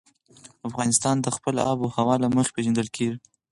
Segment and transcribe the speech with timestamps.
[0.69, 3.17] افغانستان د خپلې آب وهوا له مخې پېژندل کېږي.